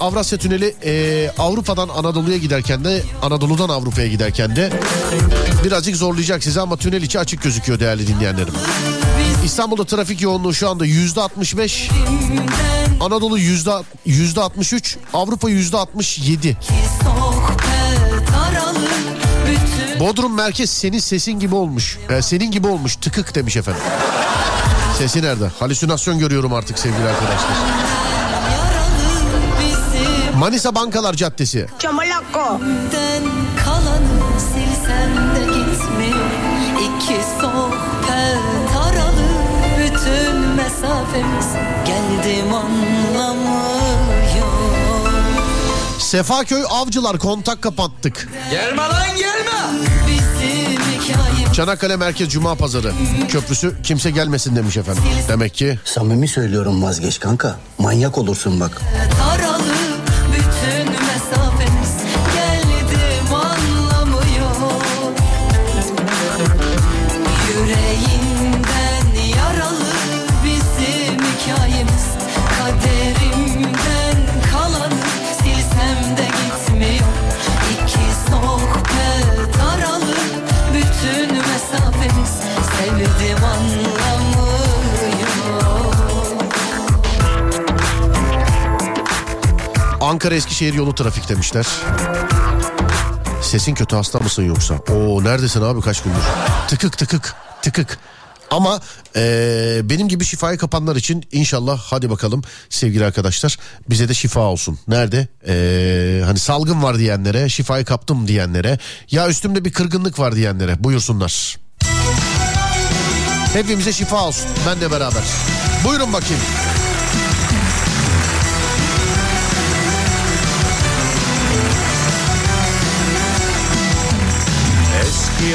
[0.00, 4.72] Avrasya, Tüneli e, Avrupa'dan Anadolu'ya giderken de Anadolu'dan Avrupa'ya giderken de
[5.64, 8.54] birazcık zorlayacak sizi ama tünel içi açık gözüküyor değerli dinleyenlerim.
[9.44, 11.90] İstanbul'da trafik yoğunluğu şu anda yüzde 65.
[13.00, 13.70] Anadolu yüzde
[14.06, 14.96] yüzde 63.
[15.14, 16.56] Avrupa yüzde 67.
[17.04, 18.78] Sohbet aralı
[19.46, 21.98] bütün Bodrum merkez senin sesin gibi olmuş.
[22.10, 23.82] Ee, senin gibi olmuş tıkık demiş efendim.
[24.98, 25.50] Sesi nerede?
[25.58, 27.50] Halüsinasyon görüyorum artık sevgili arkadaşlar.
[30.36, 31.58] Manisa Bankalar Caddesi.
[31.58, 31.66] De
[36.80, 38.38] İki sohbet
[39.78, 41.46] bütün mesafemiz
[41.86, 43.66] Geldim anlamıyor
[45.98, 48.28] Sefaköy Avcılar kontak kapattık.
[48.50, 49.95] Gelme lan gelme.
[51.56, 52.92] Çanakkale Merkez Cuma Pazarı
[53.28, 55.02] köprüsü kimse gelmesin demiş efendim.
[55.28, 57.56] Demek ki Samimi söylüyorum vazgeç kanka.
[57.78, 58.82] Manyak olursun bak.
[90.16, 91.66] Ankara Eskişehir yolu trafik demişler.
[93.42, 94.74] Sesin kötü hasta mısın yoksa?
[94.74, 96.18] Oo neredesin abi kaç gündür?
[96.68, 97.98] Tıkık tıkık tıkık.
[98.50, 98.80] Ama
[99.16, 103.56] eee, benim gibi şifayı kapanlar için inşallah hadi bakalım sevgili arkadaşlar
[103.90, 104.78] bize de şifa olsun.
[104.88, 105.28] Nerede?
[105.46, 108.78] Eee, hani salgın var diyenlere, şifayı kaptım diyenlere,
[109.10, 111.56] ya üstümde bir kırgınlık var diyenlere buyursunlar.
[113.52, 114.46] Hepimize şifa olsun.
[114.66, 115.22] Ben de beraber.
[115.84, 116.42] Buyurun bakayım.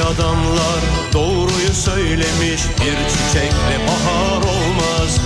[0.02, 0.82] Adamlar
[1.14, 2.62] doğruyu söylemiş.
[2.80, 5.20] Bir çiçekle bahar olmaz.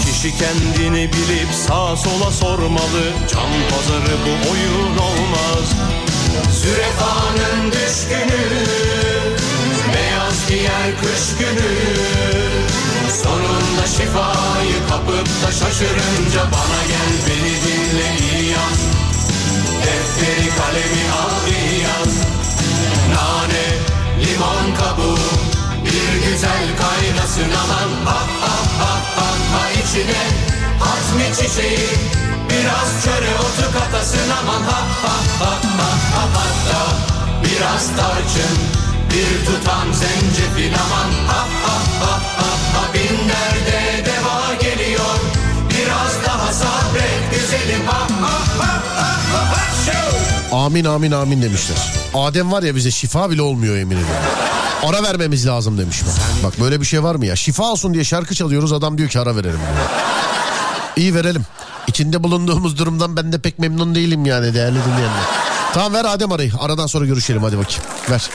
[0.00, 3.04] Kişi kendini bilip sağa sola sormalı.
[3.32, 5.66] Can pazarı bu oyun olmaz.
[6.62, 8.46] Zürefanın düşkünü
[9.94, 11.76] Beyaz giyer kış günü.
[13.22, 18.80] Sonunda şifayı kapıp da şaşırınca Bana gel beni dinle iyi yaz
[19.82, 22.14] Defteri kalemi al iyi yaz
[23.14, 23.66] Nane,
[24.20, 25.18] limon kabuğu
[25.84, 27.90] Bir güzel kaynasın aman.
[28.04, 30.22] Ha ha ha ha içine
[30.80, 31.88] Hazmi çiçeği
[32.50, 34.62] Biraz çöre otu katasın aman.
[34.62, 36.80] Ha ha ha ha ha hatta
[37.42, 38.56] Biraz tarçın
[39.10, 41.10] Bir tutam zencefil aman.
[41.26, 42.15] Ha ha ha
[50.66, 51.76] Amin amin amin demişler.
[52.14, 54.14] Adem var ya bize şifa bile olmuyor yemin ediyorum.
[54.84, 56.14] Ara vermemiz lazım demiş bak.
[56.44, 57.36] Bak böyle bir şey var mı ya?
[57.36, 59.88] Şifa olsun diye şarkı çalıyoruz adam diyor ki ara verelim diyor.
[60.96, 61.42] İyi verelim.
[61.86, 65.24] İçinde bulunduğumuz durumdan ben de pek memnun değilim yani değerli dinleyenler.
[65.74, 66.52] Tamam ver Adem arayı.
[66.60, 67.82] Aradan sonra görüşelim hadi bakayım.
[68.10, 68.30] Ver.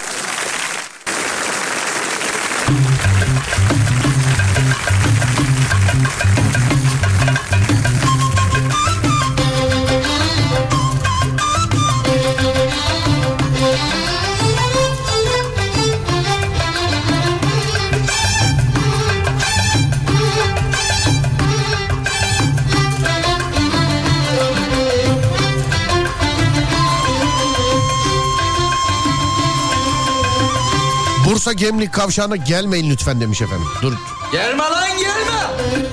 [31.61, 33.67] Gemlik kavşağına gelmeyin lütfen demiş efendim.
[33.81, 33.93] Dur.
[34.31, 35.83] Gelme lan gelme.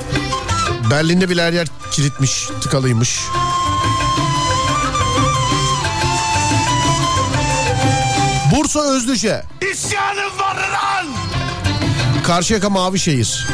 [0.90, 3.20] Berlin'de bile her yer kilitmiş, tıkalıymış.
[8.54, 9.42] Bursa Özlüce.
[9.72, 11.06] İsyanım var lan.
[12.26, 13.46] Karşıyaka Mavişehir.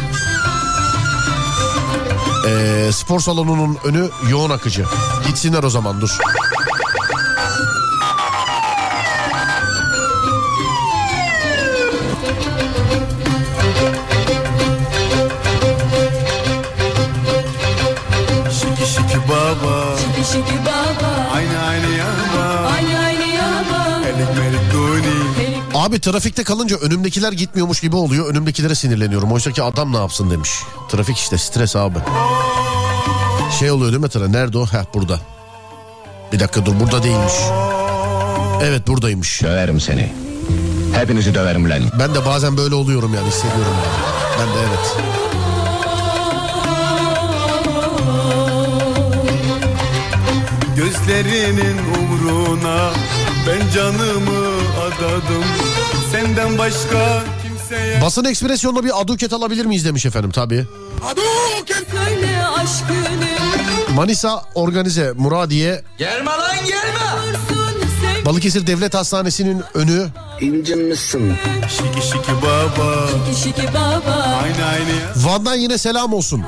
[2.46, 4.84] Ee, spor salonunun önü yoğun akıcı.
[5.26, 6.18] Gitsinler o zaman dur.
[25.84, 28.26] Abi trafikte kalınca önümdekiler gitmiyormuş gibi oluyor.
[28.26, 29.32] Önümdekilere sinirleniyorum.
[29.32, 30.50] Oysa ki adam ne yapsın demiş.
[30.88, 31.98] Trafik işte stres abi.
[33.58, 34.28] Şey oluyor değil mi tra?
[34.28, 34.66] Nerede o?
[34.66, 35.20] Heh burada.
[36.32, 37.32] Bir dakika dur burada değilmiş.
[38.62, 39.42] Evet buradaymış.
[39.42, 40.12] Döverim seni.
[40.94, 41.82] Hepinizi döverim lan.
[41.98, 43.96] Ben de bazen böyle oluyorum yani hissediyorum yani.
[44.40, 44.96] Ben de evet.
[50.76, 52.90] Gözlerinin umruna
[53.46, 54.43] Ben canımı
[54.98, 55.44] adadım
[56.12, 60.66] Senden başka kimseye Basın ekspresyonla bir aduket alabilir miyiz demiş efendim tabii.
[61.90, 63.28] Söyle aşkını
[63.94, 67.34] Manisa organize Muradiye Gelme lan gelme.
[68.24, 70.06] Balıkesir Devlet Hastanesi'nin önü
[70.40, 71.34] İncinmişsin.
[71.68, 76.44] Şiki şiki baba Şiki şiki baba Aynı aynı ya Van'dan yine selam olsun.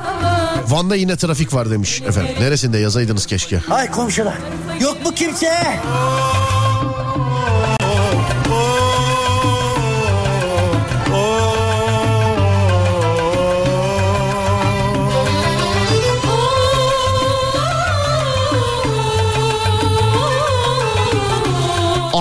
[0.67, 2.35] Van'da yine trafik var demiş efendim.
[2.39, 3.57] Neresinde yazaydınız keşke.
[3.57, 4.37] Hay komşular.
[4.81, 5.79] Yok mu kimse?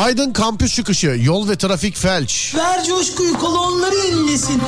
[0.07, 2.55] Aydın kampüs çıkışı yol ve trafik felç.
[2.55, 4.63] Ver coşkuyu kolonları inlesin.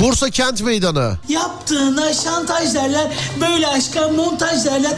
[0.00, 1.18] Bursa Kent Meydanı.
[1.28, 3.06] Yaptığına şantaj derler.
[3.40, 4.92] Böyle aşka montaj derler.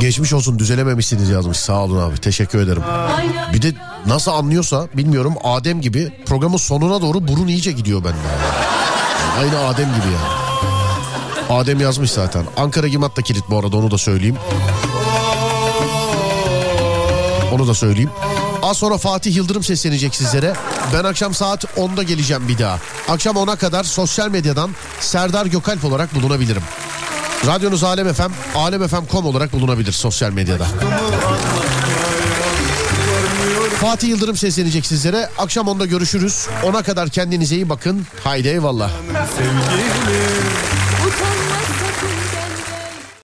[0.00, 1.56] Geçmiş olsun düzelememişsiniz yazmış.
[1.56, 2.82] Sağ olun abi teşekkür ederim.
[3.52, 3.72] Bir de
[4.06, 8.16] nasıl anlıyorsa bilmiyorum Adem gibi programın sonuna doğru burun iyice gidiyor bende.
[8.16, 10.46] Yani aynı Adem gibi yani.
[11.50, 12.44] Adem yazmış zaten.
[12.56, 14.36] Ankara Gimat da kilit bu arada onu da söyleyeyim.
[17.52, 18.10] Onu da söyleyeyim.
[18.62, 20.52] Az sonra Fatih Yıldırım seslenecek sizlere.
[20.94, 22.78] Ben akşam saat 10'da geleceğim bir daha.
[23.08, 24.70] Akşam 10'a kadar sosyal medyadan
[25.00, 26.62] Serdar Gökalp olarak bulunabilirim.
[27.46, 30.66] Radyonuz Alem FM, alemfm.com olarak bulunabilir sosyal medyada.
[33.80, 35.28] Fatih Yıldırım seslenecek sizlere.
[35.38, 36.46] Akşam 10'da görüşürüz.
[36.62, 38.06] 10'a kadar kendinize iyi bakın.
[38.24, 38.90] Haydi eyvallah.
[38.90, 40.46] sevgilim
[41.06, 41.85] utanma sakın gel